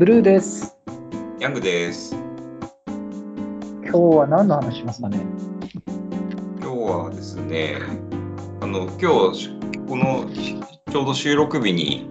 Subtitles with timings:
[0.00, 0.78] ブルーです。
[1.40, 2.16] ヤングです。
[3.82, 5.20] 今日は何の話しますかね？
[6.58, 7.76] 今日はですね、
[8.62, 9.50] あの今日
[9.86, 10.24] この
[10.90, 12.08] ちょうど収録日に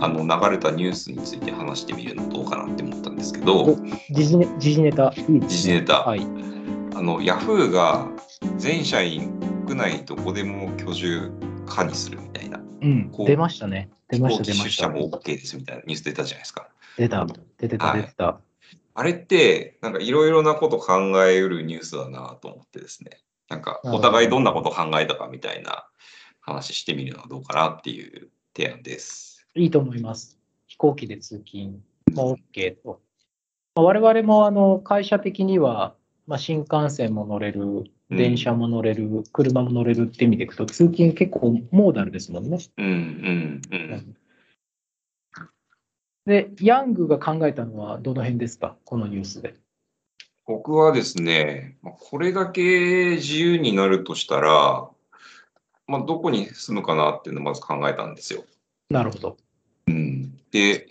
[0.00, 3.76] あの流れたニュースについて話してみるのどうかなって思ったんですけどお、
[4.10, 5.12] 時事ネ時事ネタ。
[5.12, 6.22] 時事ネタはい。
[6.96, 8.08] あのヤフーが
[8.56, 11.30] 全社員国内どこでも居住
[11.64, 13.22] 可にするみたいな、うんこ。
[13.22, 13.88] う出ましたね。
[14.08, 14.82] 出ました、出出ました。
[14.82, 16.66] 社も OK ですみたいなニュース出たじゃないですか。
[16.96, 17.26] 出た。
[17.58, 18.40] 出てた、はい出てた。
[18.94, 20.94] あれって、なんかいろいろなこと考
[21.24, 25.86] えうるニュースだなと思ってですね、なんかお互いどんなことを考えたかみたいな
[26.40, 29.46] 話してみるのはどうかなっていう提案です。
[29.54, 30.38] いいと思います。
[30.66, 31.80] 飛行機で通勤
[32.12, 33.00] も OK と。
[33.74, 35.94] まあ我々もあの会社的には、
[36.26, 42.58] まあ、新幹線も乗れる、電車も乗れる、車も乗れるって意味でいくと、通勤結構モーダルですもんね。
[42.76, 44.16] うんうんうん。
[46.30, 49.56] で、ヤングが考えたのはどの辺ですか、このニュースで。
[50.46, 54.88] 僕はですね、まあこれだけ自由になるとしたら、
[55.88, 58.44] まあ、どこに住むかなっていうのをまず考えたんですよ。
[58.90, 59.38] なるほど。
[60.52, 60.86] で、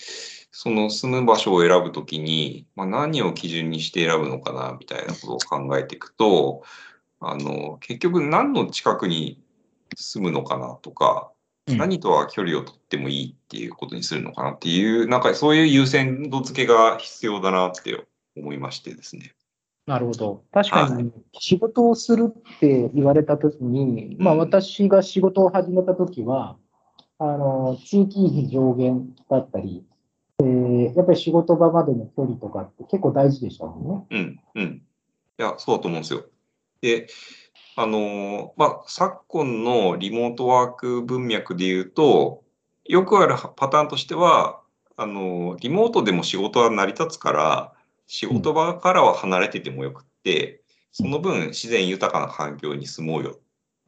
[0.52, 6.64] その住む場所を選ぶときに、まあ、何を基準にして選ぶのかなみたいなことを考えていくと、
[7.22, 9.42] あの結局何の近くに
[9.96, 11.39] 住むのかなとか、うん
[11.78, 19.34] 何とは距離を取ってもいいっていうことにするのかなっていう、なんかそういう優先度付けが必要だなって思いましてですね。
[19.86, 20.44] なるほど。
[20.52, 26.58] 確かはに仕事をするって言われたときに、まあうん私が仕事を始めたときは、
[27.18, 29.84] あの、地域費上限だったり、
[30.42, 34.40] えーやっぱり仕事場までの距離とかって結構大事でしたもんね。
[34.56, 34.82] うん、うん。
[35.40, 36.26] いや、そうだと思うんですよ。
[36.82, 37.08] で、
[37.82, 42.44] あのーまあ、昨今のリモートワーク文脈で言うと、
[42.84, 44.60] よくあるパターンとしては、
[44.98, 47.74] あのーリモートでも仕事は成り立つから、
[48.06, 53.34] 仕事場からは離れててもよくって、その分自然豊かな環境に住もうよっ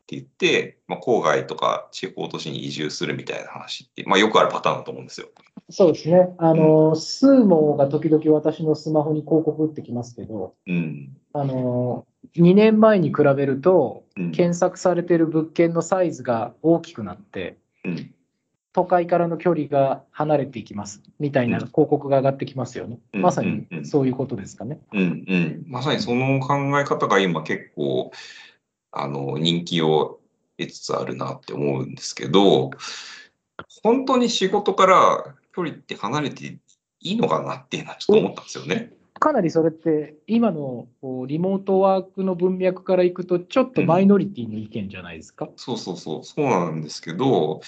[0.08, 5.28] て言って、まあ、郊外とか地方都市に移住するみたいな話って、まあ、よくあるパターンだと思うんですよ。
[5.70, 6.34] そうですね。
[6.38, 11.18] あの、スーモが時々私のスマホに広告打ってきますけど、うん。
[11.34, 12.06] あの、
[12.36, 14.32] 2年前に比べると、うん。
[14.32, 18.14] 検索されている物件のサイズが大きくなって、うん
[18.74, 23.00] 都会からの距離が離れていきますみたいなうん広告が上がってきますよね。
[23.14, 24.80] うんまさにそういうことですかね。
[24.94, 28.12] うんうん、まさにその考え方が今結構
[28.92, 30.20] あの人気を
[30.58, 32.72] 得つつあるなって思うんですけど
[33.84, 36.60] 本当に仕事から距離って離れてい
[37.02, 38.94] いのかなっていうのはちょっと思ったんですよね。
[39.22, 45.48] かなりそれって今のこうリモートワークの文脈からいくとちょっとマイノリティの意見じゃないですか？
[45.56, 47.62] そうそうそうそうなんですけど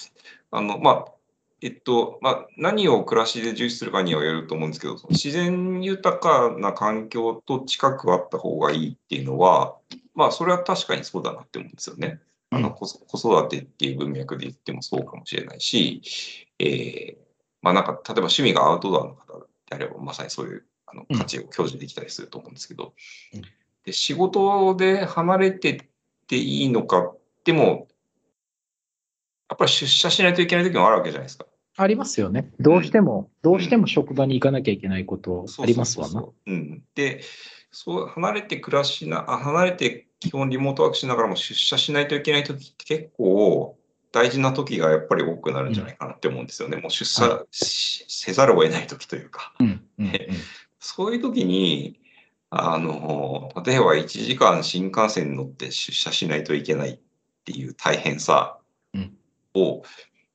[0.50, 1.12] あのまあ
[1.60, 9.76] えっとまあ、何を暮らしで重視するかにはよると思うんですけど、自然豊かな環境と近くあった方がいいっていうのは、
[10.14, 12.20] まあ、それは確かにそうだなって思うんですよね。
[12.50, 16.02] あの子子育てっていう文脈で言ってもそうかもしれないし、
[16.58, 17.16] えー
[17.62, 22.94] まあなんか例えば趣味がアウトドアの方であればまさにそういうあのうん価値を享受できたりすると思うんですけど、
[23.34, 23.42] うん
[23.84, 25.80] で仕事で離れてっ
[26.26, 27.12] ていいのか
[27.44, 27.86] でも
[29.50, 31.46] やっぱり出社しないといけない時もあるわけじゃないですか。
[31.76, 32.50] ありますよね。
[32.60, 36.24] どうしても、どうしても職場に行かなきゃいけないことありますわな。
[36.94, 37.20] で
[37.70, 43.76] そう離れて暮らしなあ離れて基本リモートワークしながらも出社しないといけない時って結構
[44.12, 46.76] 大事な時がやっぱり多くなるんじゃないかなって思うんですよね。
[46.76, 49.52] もう出社せざるを得ない時というか。
[50.98, 51.98] うんうんうんそういう時に
[52.50, 56.98] あの例えば1時間新幹線に乗って出社しないといけないっ
[57.44, 58.58] ていう大変さ
[58.92, 59.16] うん
[59.54, 59.82] を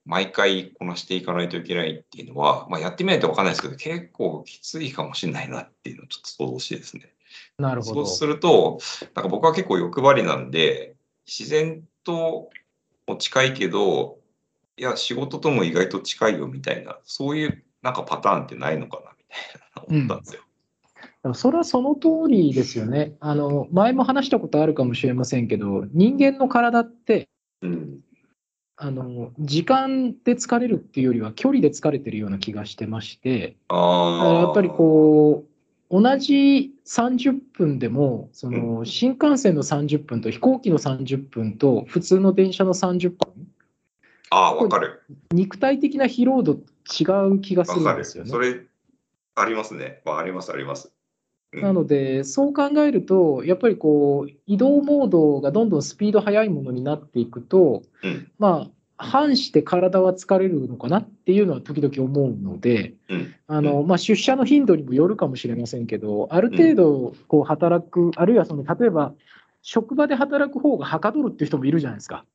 [0.06, 7.14] 毎回こなしていかないといけないっていうのは、まあ、やってみないと分かんないですけど結構きついかもしれないなっていうのをちょっと想像してですね。
[7.60, 8.06] なるほど。
[8.06, 8.80] そうすると
[9.14, 10.96] なんか僕は結構欲張りなんで
[11.28, 12.50] 自然と
[13.08, 14.18] も近いけど
[14.78, 20.42] いや仕事とも意外と近いよみたいなそういうなんかパターンってないのかなみたいな思ったんですよ。
[20.42, 20.49] でも
[21.34, 23.16] それはその通りですよね。
[23.20, 27.28] あの、前も話したことあるかもしれませんけど、人間の体って、
[27.62, 28.00] うん
[28.82, 34.42] あの、時間で疲れるっていうよりは距離で疲れてるような気がしてまして、ああ。
[34.42, 35.44] やっぱりこ
[35.92, 43.18] う、同じ30分でも、その新幹線の30分と飛行機の30分と普通の電車の30分、
[44.30, 45.02] ああ、わかる。
[45.32, 47.78] 肉体的な疲労度違う気がす。
[47.78, 48.40] るんですよねそ。
[48.40, 48.62] れ、
[49.36, 50.02] ありますね。
[50.06, 50.94] まあ、あります、あります。
[51.54, 51.62] うん。
[51.62, 58.32] なので、そう考えると、やっぱりこう移動モードがどんどんスピード速いものになっていくと、うん。
[58.38, 58.70] ま
[59.02, 63.34] 反して体は疲れるのかなっていうのは時々思うので、うん。
[63.48, 69.14] あのまあ、出社の頻度にもよるかもしれませんけど、ある程度こう働く、あるいはその例えば
[69.62, 72.26] 職場で働く方がはかどるっていう人もいるじゃないですか。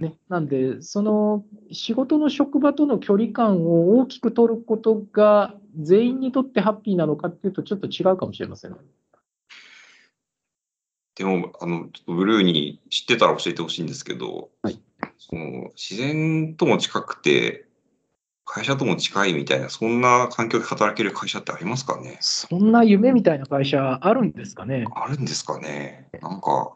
[0.00, 8.78] ね、なんで、その仕事の職場との距離感を大きく取ることが全員にとってハッピーなのかっていうと、ちょっと違うかもしれませんね。
[11.14, 14.80] でも、あの、ちょっとブルーに知ってたら教えてほしいんですけど、はい
[15.18, 17.66] その自然とも近くて、
[18.44, 22.18] 会社とも近いみたいな、そんな環境で働ける会社ってありますかね？
[22.20, 24.84] そんな夢みたいな会社あるんですかね？
[24.94, 26.08] あるんですかね？
[26.20, 26.72] なんか。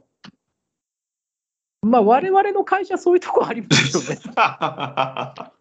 [1.83, 4.21] まあ、我々の会社、そういうとこありますよね。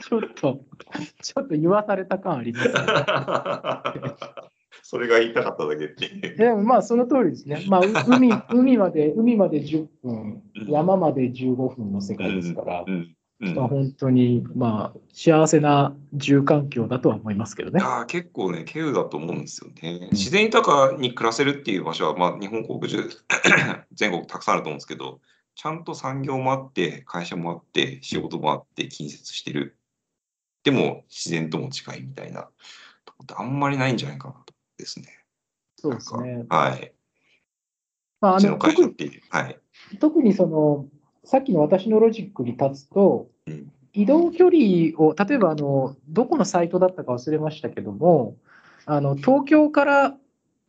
[0.00, 0.60] ちょっと、
[1.22, 2.74] ちょっと言わされた感あります、ね。
[4.82, 6.36] それが言いたかっただけっていう。
[6.36, 7.64] でもまあ、その通りですね。
[7.68, 17.80] まあ、う海海まで、海まで10分、山まで15分の世界ですから、うんうんまあ、本当に、まあ、幸せな住環境だとは思いますけどね。
[17.80, 20.08] い結構ね、稀有だと思うんですよね。
[20.12, 23.08] 自然豊かに暮らせるっていう場所は、まあ、日本国中、
[23.92, 25.20] 全国たくさんあると思うんですけど、
[25.56, 29.76] ちゃんと産業もあって、会社もあって、仕事もあって、近接してる。
[30.64, 32.48] でも、自然とも近いみたいな
[33.04, 35.06] とこってあんまりないんじゃないかなとですね。
[35.76, 36.44] そうですね。
[36.48, 36.92] はい。
[38.20, 39.22] まあ、あの特会社っていう。
[39.30, 39.58] はい。
[40.00, 40.86] 特にその、
[41.24, 44.58] さっきの私のロジックに立つと、うん移動距離
[44.98, 48.36] を、例えばあの、どこのサイトだったか忘れましたけども、
[48.86, 50.16] あの東京から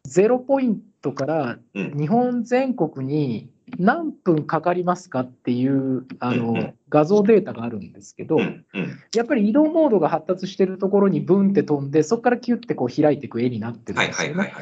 [0.07, 14.53] 0ポイントからうん日本全国に何分かかりますかっていうあの画像データがあるんですけど、やっぱり移動モードが発達しているところにブンって飛んで、そこからキュッてこう開いていく絵になってるんはいですよね。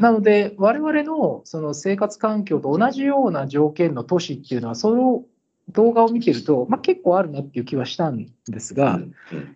[0.00, 5.24] なので、我々のその生活環境と同じような条件の都市っていうのは、その
[5.70, 9.00] 動画を見てると、まあ、結構あるなっていう気はしたんですが、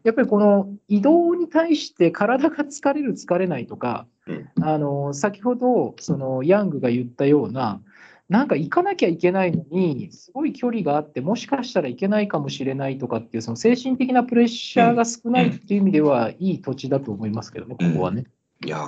[0.04, 4.48] やっぱりこの移動に対して体が疲れる、疲れないとか、うん。
[4.60, 7.80] あの先ほどそのヤングが言ったような、
[8.28, 18.25] なんか行かなきゃいけないのに、すごい距離があって、もしかしたらいけないかもしれないとかっていう、その精神的なプレッシャーが少ないっていう意味では、いい土地だと思いますけどね、ここはね。
[18.64, 18.87] いやー、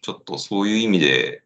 [0.00, 1.42] ちょっとそういう意味で、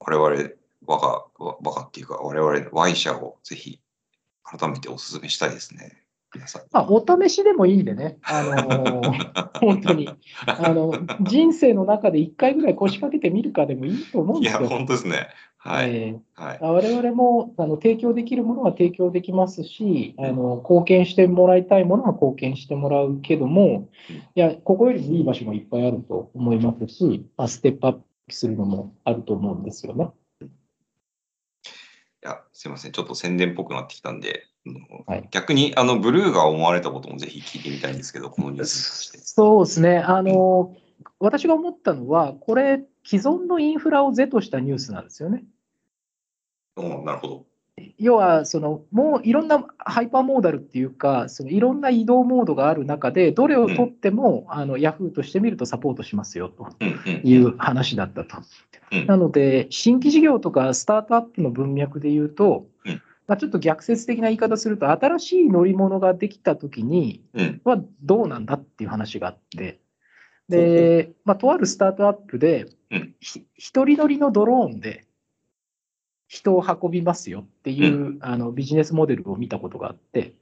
[0.00, 0.50] 我々、
[0.86, 3.80] 我が、わ我がっていうか、我々、Y 社をぜひ、
[4.42, 6.02] 改めてお勧めしたいですね。
[6.34, 6.68] 皆さんに。
[6.72, 10.08] まあ、お試しでもいいんでね、あのー 本当に
[10.46, 10.92] あの、
[11.22, 14.68] 人生の中で1回ぐらい腰掛けてみるかでもいいと思うんいや、ですよ。
[14.68, 15.28] 本当ですね。
[15.58, 15.96] はい。
[15.96, 16.66] えはいー。
[16.66, 30.10] 我々もあの提供できるものは提供できますしあの、貢献してもらいたいものは貢献してもらうけども、うんいや、ここよりもいい場所もいっぱいあると思いますし、まあ、ステップアップするのもあると思うんですよね。
[30.40, 30.46] い
[32.22, 32.92] や、すいません。
[32.92, 34.44] ちょっと宣伝っぽくなってきたんで、
[35.06, 39.18] はい逆に、あの、ブルーが思われたこともぜひ聞いてみたいんですけど、このニュースに関して。
[39.18, 39.98] そうですね。
[39.98, 40.76] あの、
[41.20, 45.42] 私が思ったのは、これ、既存のインフラを是としたニュースなんですよね。
[46.76, 47.46] うん、なるほど。
[47.96, 58.36] 要はその、もういろんなハイパーモーダルっていうか、そのいろんな移動モードがある中で、どれを取っても、あの Yahoo としてみるとサポートしますよとうんうんいう話だったと。
[58.92, 69.80] うんなので、新規事業とかスタートアップの文脈で言うと、うんまあ、ちょっと逆説的な言い方すると、新しい乗り物ができたときにうんはどうなんだっていう話があって、
[70.48, 72.66] で、まあ、とあるスタートアップで、
[73.54, 75.04] 一人乗りのドローンで
[76.26, 80.34] 人を運びますよっていう、あのビジネスモデルを見たことがあって、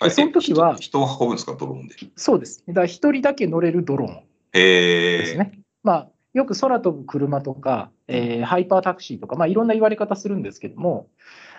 [0.00, 1.94] あその時はえ人人を運ぶんですか、ドローンで？
[2.16, 2.64] そうです。
[2.66, 4.22] だから一人だけ乗れるドローン。
[4.52, 5.60] ですね。
[5.82, 11.08] まあ、よく空飛ぶ車とか、えーハイパータクシーとか、まあ、いろんな言われ方するんですけども、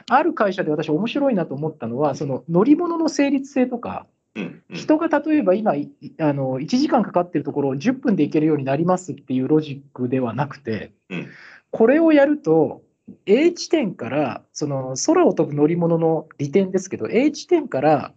[0.10, 4.08] ある会社で私、面白いなと思ったのは、その乗り物の成立性とか、
[4.38, 11.28] うんうん人が例えば今、いあの1時間かかってるところを10分で行けるようになりますっていうロジックではなくて、うん
[11.72, 12.82] これをやると、
[13.26, 18.14] A 地点から、その空を飛ぶ乗り物の利点ですけど、A 地点から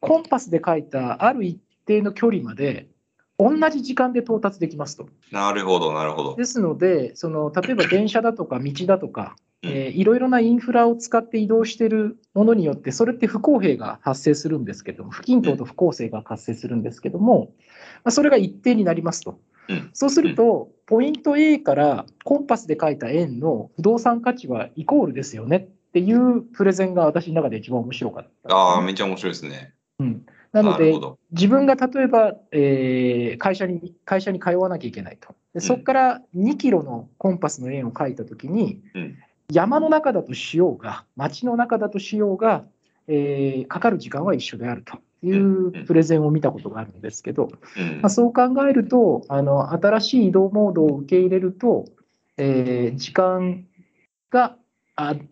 [0.00, 2.88] コンパスで書いたある一定の距離まで、
[3.38, 5.08] 同じ時間で到達できますと。
[5.30, 6.36] なるほど、なるほど。
[6.36, 17.52] ですので、その例えば電車だとか道だとか、うんえーいろいろなインフラを使って移動しているものによって、それって不公平が発生するんですけども、不均等と不公正が発生するんですけども、
[18.04, 19.40] まあ、それが一定になりますと。
[19.68, 29.74] うんそうすると、ポイント A からコンパスで書いた円の不動産価値はイコールですよねっていうプレゼンが私の中で一番面白かった、ああ、めっちゃ面白いですね。
[29.98, 30.94] うん、なので。
[31.32, 35.34] 自分が例えば、えー会社に会社に通わなきゃいけないと。
[35.52, 39.18] でそこから2キロのコンパスの円を書いたときに、うん
[39.50, 42.64] 山の中だとしようが、街の中だとしようが、
[43.06, 48.00] えーかかる時間は一緒であるというプレゼンを見たことがあるんですけど、うん。
[48.02, 51.86] まあ、そう考えるとあの、新しい移動モードを受け入れると、
[52.36, 53.64] えー時間
[54.30, 54.56] があ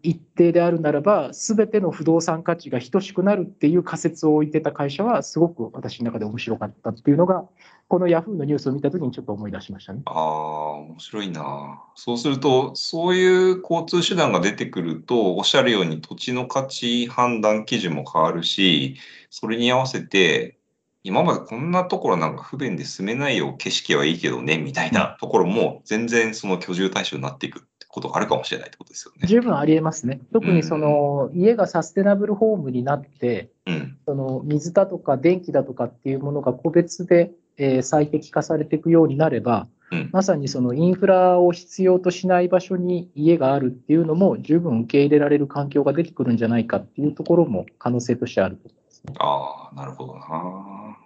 [0.03, 7.45] 一定であるならば、すべての不動産価値が等しくなるっていう仮説を置いてた会社は、すごく私の中で面白かったっていうのが、
[7.89, 10.03] このヤフーのニュースを見たときにちょっと思い出しましたね。
[10.05, 11.83] ああ、面白いな。
[11.97, 18.97] そうすると、そういう交通手段が出てくると、おっしゃるように土地の価値判断基準も変わるし、
[19.31, 20.59] それに合わせて、
[21.03, 29.27] 今までこんなところなんか不便で住めないよ、景色はいいけどね、みたいなところも、全然その居住対象になっていくってことがあるかもしれないってことですよね。
[29.27, 30.21] 十分ありえますね。
[30.31, 33.97] 特にその家がサステナブルホームになって、うん。
[34.05, 40.11] その水だとか電気だとかっていうものが個別で、えー最適化されていくようになれば、うん。
[40.13, 49.15] まさにそのインフラを必要としない場所に家があるっていうのも十分受け入れられる環境が出てくるんじゃないかっていうところも可能性としてあると思いますね。
[49.19, 50.99] ああ、なるほどな。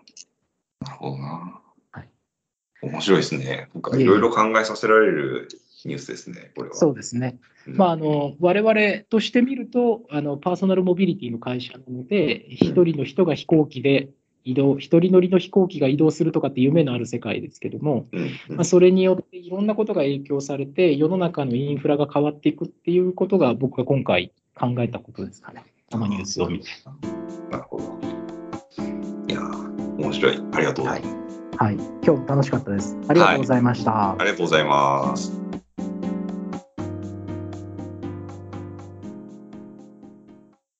[0.81, 1.61] なるほどな。
[1.93, 2.09] はい
[2.83, 3.69] 面白いですね。
[3.75, 5.49] なんかいろいろ考えさせられる
[5.89, 6.75] ニュースですね、これは。
[6.75, 7.39] そうですね。
[7.67, 14.09] うんまあ、あの我々としてみるとあの、パーソナルモビリティの会社なので、一人の人が飛行機で
[14.45, 18.07] 移動、一人乗りの飛行機が移動するとかって夢のある世界ですけども、
[18.49, 26.69] まあ、それによっていろんなことが影響されて、世の中のインフラが変わっていくっていうことが、僕が今回考えたことですかね、このニュースを見て。
[27.51, 27.85] なるほど。
[29.29, 30.43] いやー、面白い。
[30.53, 31.17] ありがとうございます。
[31.59, 32.97] はい、今日も楽しかったです。
[33.09, 34.13] ありがとうございました。
[34.13, 35.50] ありがとうございます。